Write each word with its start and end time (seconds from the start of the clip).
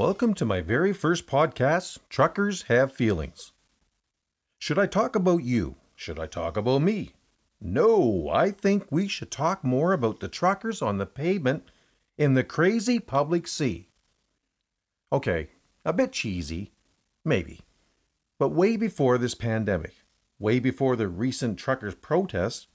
Welcome 0.00 0.32
to 0.36 0.46
my 0.46 0.62
very 0.62 0.94
first 0.94 1.26
podcast, 1.26 1.98
Truckers 2.08 2.62
Have 2.68 2.90
Feelings. 2.90 3.52
Should 4.58 4.78
I 4.78 4.86
talk 4.86 5.14
about 5.14 5.42
you? 5.42 5.76
Should 5.94 6.18
I 6.18 6.24
talk 6.24 6.56
about 6.56 6.80
me? 6.80 7.10
No, 7.60 8.30
I 8.32 8.50
think 8.50 8.86
we 8.90 9.08
should 9.08 9.30
talk 9.30 9.62
more 9.62 9.92
about 9.92 10.20
the 10.20 10.28
truckers 10.28 10.80
on 10.80 10.96
the 10.96 11.04
pavement 11.04 11.64
in 12.16 12.32
the 12.32 12.42
crazy 12.42 12.98
public 12.98 13.46
sea. 13.46 13.90
Okay, 15.12 15.50
a 15.84 15.92
bit 15.92 16.12
cheesy, 16.12 16.72
maybe. 17.22 17.60
But 18.38 18.52
way 18.52 18.78
before 18.78 19.18
this 19.18 19.34
pandemic, 19.34 19.96
way 20.38 20.60
before 20.60 20.96
the 20.96 21.08
recent 21.08 21.58
truckers' 21.58 21.94
protests, 21.94 22.68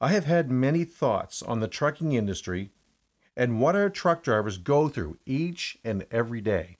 I 0.00 0.12
have 0.12 0.26
had 0.26 0.52
many 0.52 0.84
thoughts 0.84 1.42
on 1.42 1.58
the 1.58 1.66
trucking 1.66 2.12
industry 2.12 2.70
and 3.36 3.60
what 3.60 3.76
our 3.76 3.90
truck 3.90 4.22
drivers 4.22 4.58
go 4.58 4.88
through 4.88 5.18
each 5.24 5.78
and 5.84 6.06
every 6.10 6.40
day. 6.40 6.76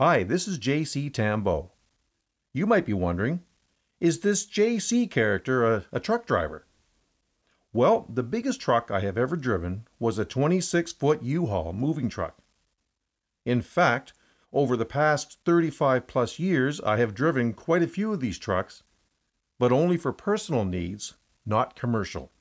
Hi, 0.00 0.22
this 0.22 0.46
is 0.46 0.58
JC 0.58 1.12
Tambo. 1.12 1.72
You 2.52 2.66
might 2.66 2.86
be 2.86 2.92
wondering, 2.92 3.42
is 4.00 4.20
this 4.20 4.46
JC 4.46 5.10
character 5.10 5.64
a, 5.64 5.84
a 5.92 6.00
truck 6.00 6.26
driver? 6.26 6.66
Well, 7.72 8.06
the 8.08 8.22
biggest 8.22 8.60
truck 8.60 8.90
I 8.90 9.00
have 9.00 9.18
ever 9.18 9.36
driven 9.36 9.86
was 9.98 10.18
a 10.18 10.24
26 10.24 10.92
foot 10.92 11.22
U 11.22 11.46
Haul 11.46 11.72
moving 11.72 12.08
truck. 12.08 12.38
In 13.44 13.62
fact, 13.62 14.12
over 14.52 14.76
the 14.76 14.86
past 14.86 15.38
35 15.44 16.06
plus 16.06 16.38
years, 16.38 16.80
I 16.80 16.96
have 16.96 17.14
driven 17.14 17.52
quite 17.52 17.82
a 17.82 17.88
few 17.88 18.12
of 18.12 18.20
these 18.20 18.38
trucks, 18.38 18.82
but 19.58 19.72
only 19.72 19.96
for 19.96 20.12
personal 20.12 20.64
needs, 20.64 21.14
not 21.44 21.76
commercial. 21.76 22.32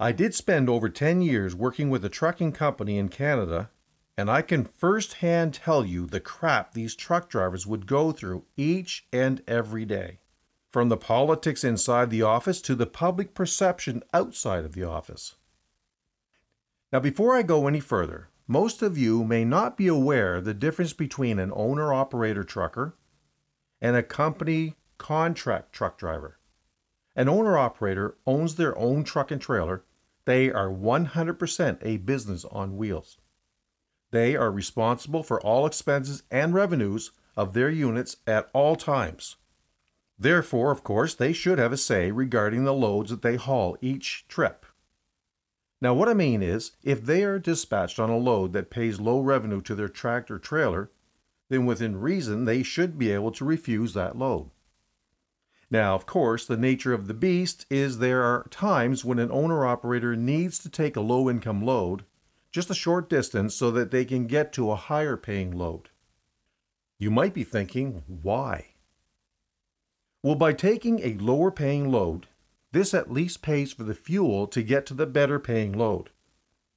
I 0.00 0.12
did 0.12 0.32
spend 0.32 0.68
over 0.68 0.88
10 0.88 1.22
years 1.22 1.56
working 1.56 1.90
with 1.90 2.04
a 2.04 2.08
trucking 2.08 2.52
company 2.52 2.98
in 2.98 3.08
Canada, 3.08 3.70
and 4.16 4.30
I 4.30 4.42
can 4.42 4.64
firsthand 4.64 5.54
tell 5.54 5.84
you 5.84 6.06
the 6.06 6.20
crap 6.20 6.72
these 6.72 6.94
truck 6.94 7.28
drivers 7.28 7.66
would 7.66 7.88
go 7.88 8.12
through 8.12 8.44
each 8.56 9.08
and 9.12 9.42
every 9.48 9.84
day. 9.84 10.20
From 10.70 10.88
the 10.88 10.96
politics 10.96 11.64
inside 11.64 12.10
the 12.10 12.22
office 12.22 12.60
to 12.62 12.76
the 12.76 12.86
public 12.86 13.34
perception 13.34 14.04
outside 14.14 14.64
of 14.64 14.74
the 14.74 14.84
office. 14.84 15.34
Now, 16.92 17.00
before 17.00 17.34
I 17.34 17.42
go 17.42 17.66
any 17.66 17.80
further, 17.80 18.28
most 18.46 18.82
of 18.82 18.96
you 18.96 19.24
may 19.24 19.44
not 19.44 19.76
be 19.76 19.88
aware 19.88 20.40
the 20.40 20.54
difference 20.54 20.92
between 20.92 21.40
an 21.40 21.50
owner 21.54 21.92
operator 21.92 22.44
trucker 22.44 22.94
and 23.80 23.96
a 23.96 24.04
company 24.04 24.76
contract 24.96 25.72
truck 25.72 25.98
driver. 25.98 26.38
An 27.16 27.28
owner 27.28 27.58
operator 27.58 28.16
owns 28.28 28.54
their 28.54 28.78
own 28.78 29.02
truck 29.02 29.32
and 29.32 29.40
trailer 29.40 29.82
they 30.28 30.50
are 30.50 30.68
100% 30.68 31.78
a 31.80 31.96
business 31.96 32.44
on 32.50 32.76
wheels. 32.76 33.16
They 34.10 34.36
are 34.36 34.52
responsible 34.52 35.22
for 35.22 35.40
all 35.40 35.64
expenses 35.64 36.22
and 36.30 36.52
revenues 36.52 37.12
of 37.34 37.54
their 37.54 37.70
units 37.70 38.18
at 38.26 38.50
all 38.52 38.76
times. 38.76 39.36
Therefore, 40.18 40.70
of 40.70 40.84
course, 40.84 41.14
they 41.14 41.32
should 41.32 41.58
have 41.58 41.72
a 41.72 41.78
say 41.78 42.10
regarding 42.10 42.64
the 42.64 42.74
loads 42.74 43.08
that 43.08 43.22
they 43.22 43.36
haul 43.36 43.78
each 43.80 44.28
trip. 44.28 44.66
Now, 45.80 45.94
what 45.94 46.10
I 46.10 46.14
mean 46.14 46.42
is, 46.42 46.72
if 46.82 47.02
they 47.02 47.24
are 47.24 47.38
dispatched 47.38 47.98
on 47.98 48.10
a 48.10 48.18
load 48.18 48.52
that 48.52 48.68
pays 48.68 49.00
low 49.00 49.20
revenue 49.20 49.62
to 49.62 49.74
their 49.74 49.88
tractor 49.88 50.38
trailer, 50.38 50.90
then 51.48 51.64
within 51.64 52.02
reason 52.02 52.44
they 52.44 52.62
should 52.62 52.98
be 52.98 53.12
able 53.12 53.32
to 53.32 53.46
refuse 53.46 53.94
that 53.94 54.18
load. 54.18 54.50
Now, 55.70 55.94
of 55.94 56.06
course, 56.06 56.46
the 56.46 56.56
nature 56.56 56.94
of 56.94 57.08
the 57.08 57.14
beast 57.14 57.66
is 57.68 57.98
there 57.98 58.22
are 58.22 58.48
times 58.50 59.04
when 59.04 59.18
an 59.18 59.30
owner 59.30 59.66
operator 59.66 60.16
needs 60.16 60.58
to 60.60 60.70
take 60.70 60.96
a 60.96 61.00
low 61.00 61.28
income 61.28 61.62
load 61.62 62.04
just 62.50 62.70
a 62.70 62.74
short 62.74 63.10
distance 63.10 63.54
so 63.54 63.70
that 63.70 63.90
they 63.90 64.04
can 64.04 64.26
get 64.26 64.52
to 64.54 64.70
a 64.70 64.76
higher 64.76 65.16
paying 65.16 65.56
load. 65.56 65.90
You 66.98 67.10
might 67.10 67.34
be 67.34 67.44
thinking, 67.44 68.02
why? 68.06 68.74
Well, 70.22 70.34
by 70.34 70.52
taking 70.52 71.00
a 71.00 71.14
lower 71.14 71.50
paying 71.50 71.90
load, 71.90 72.26
this 72.72 72.92
at 72.92 73.12
least 73.12 73.42
pays 73.42 73.72
for 73.72 73.84
the 73.84 73.94
fuel 73.94 74.46
to 74.48 74.62
get 74.62 74.86
to 74.86 74.94
the 74.94 75.06
better 75.06 75.38
paying 75.38 75.72
load, 75.72 76.10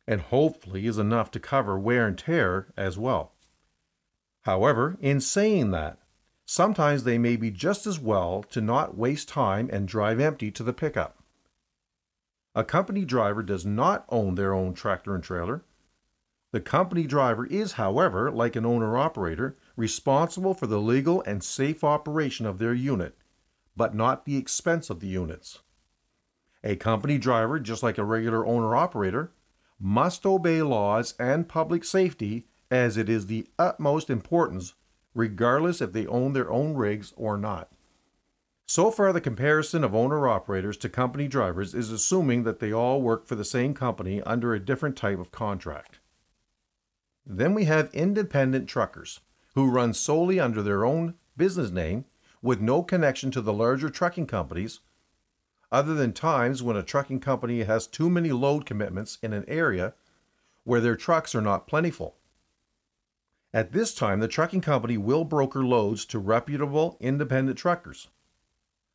and 0.07 0.21
hopefully 0.21 0.85
is 0.85 0.97
enough 0.97 1.31
to 1.31 1.39
cover 1.39 1.79
wear 1.79 2.05
and 2.05 2.17
tear 2.17 2.67
as 2.77 2.97
well. 2.97 3.33
However, 4.41 4.97
in 4.99 5.21
saying 5.21 5.71
that, 5.71 5.97
Sometimes 6.51 7.05
they 7.05 7.17
may 7.17 7.37
be 7.37 7.49
just 7.49 7.87
as 7.87 7.97
well 7.97 8.43
to 8.49 8.59
not 8.59 8.97
waste 8.97 9.29
time 9.29 9.69
and 9.71 9.87
drive 9.87 10.19
empty 10.19 10.51
to 10.51 10.63
the 10.63 10.73
pickup. 10.73 11.23
A 12.53 12.65
company 12.65 13.05
driver 13.05 13.41
does 13.41 13.65
not 13.65 14.03
own 14.09 14.35
their 14.35 14.53
own 14.53 14.73
tractor 14.73 15.15
and 15.15 15.23
trailer. 15.23 15.63
The 16.51 16.59
company 16.59 17.07
driver 17.07 17.45
is, 17.45 17.79
however, 17.79 18.29
like 18.29 18.57
an 18.57 18.65
owner 18.65 18.97
operator, 18.97 19.55
responsible 19.77 20.53
for 20.53 20.67
the 20.67 20.81
legal 20.81 21.23
and 21.25 21.41
safe 21.41 21.85
operation 21.85 22.45
of 22.45 22.59
their 22.59 22.73
unit, 22.73 23.15
but 23.77 23.95
not 23.95 24.25
the 24.25 24.35
expense 24.35 24.89
of 24.89 24.99
the 24.99 25.07
units. 25.07 25.59
A 26.65 26.75
company 26.75 27.17
driver, 27.17 27.61
just 27.61 27.81
like 27.81 27.97
a 27.97 28.03
regular 28.03 28.45
owner 28.45 28.75
operator, 28.75 29.31
must 29.79 30.25
obey 30.25 30.61
laws 30.61 31.13
and 31.17 31.47
public 31.47 31.85
safety 31.85 32.43
as 32.69 32.97
it 32.97 33.07
is 33.07 33.27
the 33.27 33.47
utmost 33.57 34.09
importance 34.09 34.73
regardless 35.13 35.81
if 35.81 35.93
they 35.93 36.07
own 36.07 36.33
their 36.33 36.51
own 36.51 36.73
rigs 36.73 37.13
or 37.15 37.37
not. 37.37 37.71
So 38.65 38.89
far, 38.89 39.11
the 39.11 39.19
comparison 39.19 39.83
of 39.83 39.93
owner 39.93 40.27
operators 40.29 40.77
to 40.77 40.89
company 40.89 41.27
drivers 41.27 41.73
is 41.73 41.91
assuming 41.91 42.43
that 42.43 42.59
they 42.59 42.71
all 42.71 43.01
work 43.01 43.27
for 43.27 43.35
the 43.35 43.43
same 43.43 43.73
company 43.73 44.21
under 44.21 44.53
a 44.53 44.63
different 44.63 44.95
type 44.95 45.19
of 45.19 45.31
contract. 45.31 45.99
Then 47.25 47.53
we 47.53 47.65
have 47.65 47.93
independent 47.93 48.69
truckers 48.69 49.19
who 49.55 49.69
run 49.69 49.93
solely 49.93 50.39
under 50.39 50.61
their 50.63 50.85
own 50.85 51.15
business 51.35 51.69
name 51.69 52.05
with 52.41 52.61
no 52.61 52.81
connection 52.81 53.29
to 53.31 53.41
the 53.41 53.53
larger 53.53 53.89
trucking 53.89 54.27
companies, 54.27 54.79
other 55.71 55.93
than 55.93 56.13
times 56.13 56.63
when 56.63 56.75
a 56.75 56.83
trucking 56.83 57.19
company 57.19 57.63
has 57.63 57.87
too 57.87 58.09
many 58.09 58.31
load 58.31 58.65
commitments 58.65 59.17
in 59.21 59.33
an 59.33 59.45
area 59.47 59.93
where 60.63 60.81
their 60.81 60.95
trucks 60.95 61.35
are 61.35 61.41
not 61.41 61.67
plentiful. 61.67 62.15
At 63.53 63.73
this 63.73 63.93
time, 63.93 64.21
the 64.21 64.29
trucking 64.29 64.61
company 64.61 64.97
will 64.97 65.25
broker 65.25 65.63
loads 65.63 66.05
to 66.05 66.19
reputable 66.19 66.95
independent 67.01 67.57
truckers. 67.57 68.07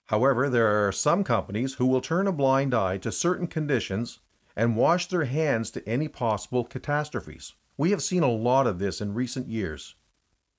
However, 0.07 0.49
there 0.49 0.87
are 0.87 0.93
some 0.93 1.25
companies 1.25 1.75
who 1.75 1.85
will 1.85 2.01
turn 2.01 2.27
a 2.27 2.33
blind 2.33 2.73
eye 2.73 2.97
to 2.99 3.13
certain 3.13 3.49
conditions 3.49 4.21
and 4.55 4.77
wash 4.77 5.09
their 5.09 5.25
hands 5.25 5.71
to 5.73 5.87
any 5.87 6.09
possible 6.09 6.65
catastrophes. 6.65 7.55
We 7.77 7.91
have 7.91 8.03
seen 8.03 8.23
a 8.23 8.31
lot 8.31 8.67
of 8.67 8.79
this 8.79 9.03
in 9.03 9.13
recent 9.13 9.49
years. 9.49 9.95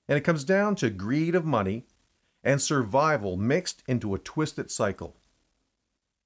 And 0.06 0.16
it 0.16 0.22
comes 0.22 0.44
down 0.44 0.76
to 0.76 0.90
greed 0.90 1.34
of 1.34 1.44
money 1.44 1.84
and 2.44 2.62
survival 2.62 3.36
mixed 3.36 3.82
into 3.88 4.14
a 4.14 4.18
twisted 4.18 4.70
cycle. 4.70 5.16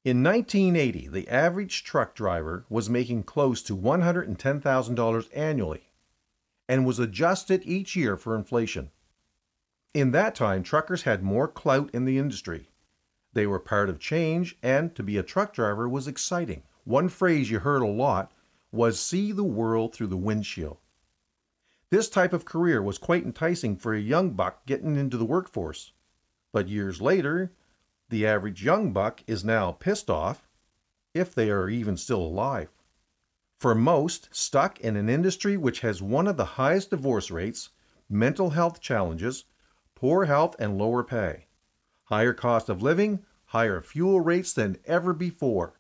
In 0.05 0.23
1980, 0.23 1.09
the 1.09 1.29
average 1.29 1.85
truck 1.85 2.15
driver 2.15 2.67
was 2.69 2.91
making 2.91 3.23
close 3.23 3.63
to 3.63 3.77
$110,000 3.77 5.29
annually 5.35 5.92
and 6.73 6.87
was 6.87 6.99
adjusted 6.99 7.63
each 7.67 7.95
year 7.95 8.17
for 8.17 8.35
inflation. 8.35 8.91
In 9.93 10.13
that 10.13 10.35
time, 10.35 10.63
truckers 10.63 11.03
had 11.03 11.23
more 11.23 11.47
clout 11.47 11.91
in 11.93 12.07
the 12.07 12.17
industry. 12.17 12.71
They 13.35 13.47
were 13.47 13.59
part 13.59 13.91
of 13.91 13.99
change, 13.99 14.57
and 14.63 14.95
to 14.95 15.03
be 15.03 15.19
a 15.19 15.23
truck 15.23 15.53
driver 15.53 15.87
was 15.87 16.09
exciting. 16.09 16.63
One 16.85 17.11
phrase 17.11 17.51
you 17.51 17.59
heard 17.59 17.83
a 17.83 17.87
lot 17.87 18.33
was 18.71 18.99
see 18.99 19.33
the 19.33 19.45
world 19.45 19.93
through 19.93 20.07
the 20.07 20.17
windshield. 20.17 20.79
This 21.91 22.09
type 22.09 22.33
of 22.33 22.47
career 22.47 22.83
was 22.83 22.97
quite 22.97 23.25
enticing 23.25 23.77
for 23.77 23.93
a 23.93 24.01
young 24.01 24.31
buck 24.31 24.65
getting 24.65 24.97
into 24.97 25.19
the 25.19 25.27
workforce. 25.27 25.93
But 26.55 26.69
years 26.69 27.03
later, 27.03 27.53
the 28.09 28.27
average 28.27 28.65
young 28.65 28.95
buck 28.95 29.23
is 29.27 29.45
now 29.45 29.73
pissed 29.73 30.09
off, 30.09 30.49
if 31.13 31.35
they 31.35 31.51
are 31.51 31.69
even 31.69 31.99
still 31.99 32.23
alive 32.23 32.71
for 33.63 33.77
most 33.77 34.29
stuck 34.33 34.81
in 34.81 34.97
an 34.97 35.09
industry 35.09 35.57
which 35.57 35.83
has 35.83 36.03
one 36.03 36.27
of 36.27 36.37
the 36.37 36.59
highest 36.59 36.91
divorce 36.91 37.31
rates, 37.31 37.69
mental 38.11 38.51
health 38.51 38.81
challenges, 38.81 39.45
poor 39.95 40.25
health, 40.25 40.57
and 40.59 40.77
lower 40.77 41.05
pay, 41.05 41.47
higher 42.07 42.33
cost 42.33 42.69
of 42.69 42.83
living, 42.83 43.25
higher 43.45 43.81
fuel 43.81 44.21
rates 44.21 44.53
than 44.53 44.79
ever 44.85 45.13
before. 45.13 45.79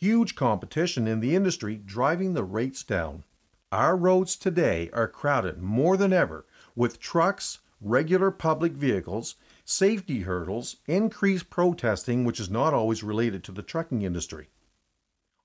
Huge 0.00 0.34
competition 0.34 1.06
in 1.06 1.20
the 1.20 1.36
industry 1.36 1.76
driving 1.76 2.32
the 2.32 2.44
rates 2.44 2.82
down. 2.82 3.24
Our 3.70 3.94
roads 3.94 4.34
today 4.34 4.88
are 4.94 5.06
crowded 5.06 5.60
more 5.60 5.98
than 5.98 6.14
ever 6.14 6.46
with 6.74 6.98
trucks, 6.98 7.58
regular 7.78 8.30
public 8.30 8.72
vehicles, 8.72 9.34
safety 9.66 10.20
hurdles, 10.20 10.76
increased 10.86 11.50
protesting, 11.50 12.24
which 12.24 12.40
is 12.40 12.48
not 12.48 12.72
always 12.72 13.02
related 13.02 13.44
to 13.44 13.52
the 13.52 13.62
trucking 13.62 14.00
industry. 14.00 14.48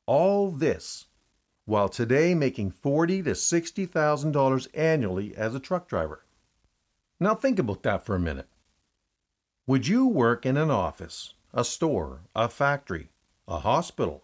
All 0.05 0.49
this 0.49 1.07
while 1.65 1.89
today 1.89 2.33
making 2.33 2.71
forty 2.71 3.21
to 3.23 3.35
sixty 3.35 3.85
thousand 3.85 4.31
dollars 4.31 4.67
annually 4.73 5.35
as 5.35 5.55
a 5.55 5.59
truck 5.59 5.87
driver. 5.87 6.25
Now 7.19 7.35
think 7.35 7.59
about 7.59 7.83
that 7.83 8.05
for 8.05 8.15
a 8.15 8.19
minute. 8.19 8.47
Would 9.67 9.87
you 9.87 10.07
work 10.07 10.45
in 10.45 10.57
an 10.57 10.71
office, 10.71 11.33
a 11.53 11.63
store, 11.63 12.21
a 12.35 12.49
factory, 12.49 13.09
a 13.47 13.59
hospital, 13.59 14.23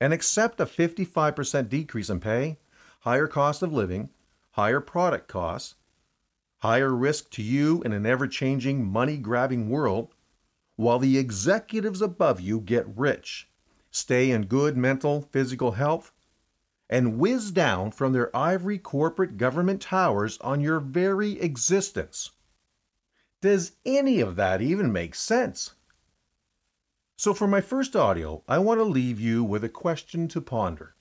and 0.00 0.12
accept 0.12 0.60
a 0.60 0.66
55% 0.66 1.68
decrease 1.68 2.08
in 2.08 2.20
pay, 2.20 2.58
higher 3.00 3.26
cost 3.26 3.62
of 3.62 3.72
living, 3.72 4.08
higher 4.52 4.80
product 4.80 5.28
costs, 5.28 5.74
higher 6.58 6.94
risk 6.94 7.30
to 7.30 7.42
you 7.42 7.82
in 7.82 7.92
an 7.92 8.06
ever 8.06 8.26
changing, 8.26 8.86
money 8.86 9.16
grabbing 9.16 9.68
world, 9.68 10.14
while 10.76 10.98
the 10.98 11.18
executives 11.18 12.00
above 12.00 12.40
you 12.40 12.60
get 12.60 12.86
rich, 12.96 13.48
stay 13.90 14.30
in 14.30 14.46
good 14.46 14.76
mental, 14.76 15.28
physical 15.32 15.72
health, 15.72 16.11
and 16.92 17.18
whiz 17.18 17.50
down 17.50 17.90
from 17.90 18.12
their 18.12 18.36
ivory 18.36 18.76
corporate 18.76 19.38
government 19.38 19.80
towers 19.80 20.36
on 20.42 20.60
your 20.60 20.78
very 20.78 21.40
existence. 21.40 22.32
Does 23.40 23.72
any 23.86 24.20
of 24.20 24.36
that 24.36 24.60
even 24.60 24.92
make 24.92 25.14
sense? 25.14 25.74
So, 27.16 27.32
for 27.32 27.48
my 27.48 27.62
first 27.62 27.96
audio, 27.96 28.42
I 28.46 28.58
want 28.58 28.78
to 28.78 28.84
leave 28.84 29.18
you 29.18 29.42
with 29.42 29.64
a 29.64 29.70
question 29.70 30.28
to 30.28 30.42
ponder. 30.42 30.94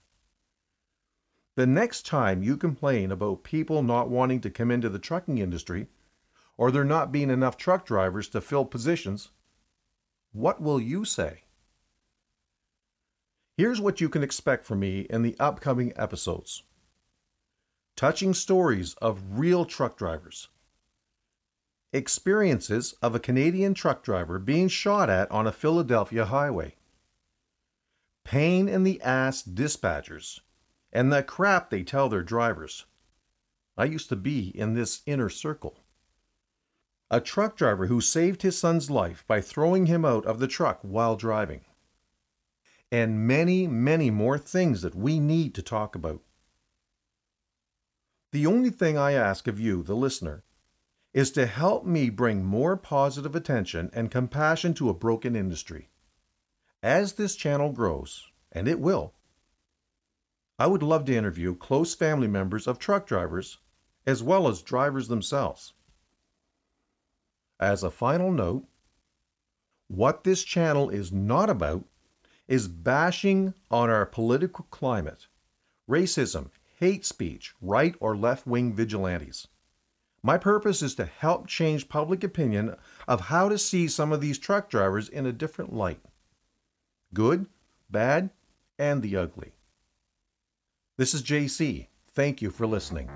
The 1.56 1.68
next 1.68 2.06
time 2.06 2.42
you 2.42 2.56
complain 2.56 3.12
about 3.12 3.44
people 3.44 3.84
not 3.84 4.10
wanting 4.10 4.40
to 4.42 4.50
come 4.50 4.72
into 4.72 4.88
the 4.88 4.98
trucking 4.98 5.40
industry, 5.40 5.88
or 6.56 6.72
there 6.72 6.86
not 6.86 7.12
being 7.12 7.30
enough 7.30 7.58
truck 7.58 7.86
drivers 7.86 8.30
to 8.30 8.40
fill 8.40 8.64
positions, 8.64 9.32
what 10.32 10.62
will 10.62 10.80
you 10.80 11.04
say? 11.04 11.44
Here's 13.62 13.80
what 13.80 14.02
you 14.02 14.10
can 14.10 14.24
expect 14.24 14.66
from 14.66 14.80
me 14.80 15.02
in 15.02 15.22
the 15.22 15.36
upcoming 15.40 15.94
episodes 15.96 16.64
touching 17.96 18.34
stories 18.34 18.96
of 18.96 19.38
real 19.38 19.66
truck 19.66 19.96
drivers, 19.96 20.48
experiences 21.94 22.96
of 23.04 23.14
a 23.14 23.20
Canadian 23.20 23.76
truck 23.76 24.02
driver 24.02 24.40
being 24.40 24.68
shot 24.68 25.12
at 25.12 25.30
on 25.30 25.46
a 25.46 25.52
Philadelphia 25.52 26.26
highway, 26.26 26.74
pain 28.24 28.68
in 28.68 28.82
the 28.82 29.00
ass 29.04 29.44
dispatchers 29.44 30.40
and 30.92 31.14
the 31.14 31.22
crap 31.22 31.70
they 31.70 31.84
tell 31.84 32.10
their 32.10 32.24
drivers. 32.24 32.88
I 33.78 33.86
used 33.86 34.10
to 34.10 34.16
be 34.16 34.48
in 34.58 34.74
this 34.74 35.04
inner 35.06 35.30
circle. 35.30 35.78
A 37.12 37.22
truck 37.22 37.58
driver 37.58 37.86
who 37.86 38.02
saved 38.02 38.42
his 38.42 38.58
son's 38.58 38.90
life 38.90 39.24
by 39.28 39.40
throwing 39.40 39.86
him 39.86 40.04
out 40.04 40.26
of 40.26 40.40
the 40.40 40.48
truck 40.48 40.80
while 40.82 41.16
driving. 41.16 41.62
And 42.92 43.26
many, 43.26 43.68
many 43.68 44.12
more 44.12 44.38
things 44.38 44.82
that 44.82 44.96
we 44.96 45.20
need 45.20 45.56
to 45.56 45.62
talk 45.62 45.96
about. 45.96 46.22
The 48.32 48.46
only 48.46 48.70
thing 48.70 48.98
I 48.98 49.14
ask 49.14 49.48
of 49.48 49.60
you, 49.60 49.82
the 49.84 49.96
listener, 49.96 50.44
is 51.14 51.32
to 51.32 51.46
help 51.46 51.86
me 51.86 52.10
bring 52.10 52.44
more 52.44 52.78
positive 52.78 53.36
attention 53.36 53.90
and 53.94 54.12
compassion 54.12 54.74
to 54.76 54.90
a 54.90 54.94
broken 54.94 55.36
industry. 55.36 55.90
As 56.84 57.14
this 57.14 57.36
channel 57.36 57.72
grows, 57.72 58.28
and 58.52 58.68
it 58.68 58.80
will, 58.80 59.14
I 60.58 60.68
would 60.68 60.84
love 60.84 61.06
to 61.06 61.16
interview 61.16 61.56
close 61.56 61.96
family 61.96 62.28
members 62.28 62.68
of 62.68 62.80
truck 62.80 63.06
drivers, 63.06 63.58
as 64.06 64.24
well 64.24 64.48
as 64.48 64.62
drivers 64.62 65.08
themselves. 65.08 65.74
As 67.60 67.84
a 67.84 67.92
final 67.92 68.32
note, 68.32 68.66
what 69.88 70.24
this 70.24 70.44
channel 70.44 70.90
is 70.90 71.12
not 71.12 71.50
about 71.50 71.86
is 72.48 72.68
bashing 72.68 73.54
on 73.70 73.90
our 73.90 74.06
political 74.06 74.66
climate, 74.70 75.28
racism, 75.90 76.50
hate 76.80 77.06
speech, 77.06 77.54
right 77.62 77.96
or 78.00 78.16
left 78.16 78.48
wing 78.48 78.74
vigilantes. 78.74 79.48
My 80.24 80.38
purpose 80.38 80.82
is 80.82 80.96
to 80.96 81.06
help 81.06 81.48
change 81.48 81.90
public 81.90 82.24
opinion 82.24 82.76
of 83.08 83.22
how 83.22 83.50
to 83.50 83.58
see 83.58 83.88
some 83.88 84.12
of 84.12 84.22
these 84.22 84.38
truck 84.38 84.70
drivers 84.70 85.10
in 85.10 85.26
a 85.26 85.34
different 85.34 85.74
light 85.74 86.00
good, 87.14 87.46
bad, 87.90 88.30
and 88.80 89.02
the 89.02 89.18
ugly. 89.18 89.52
This 90.98 91.14
is 91.14 91.24
JC. 91.24 91.88
Thank 92.14 92.42
you 92.42 92.50
for 92.50 92.66
listening. 92.66 93.10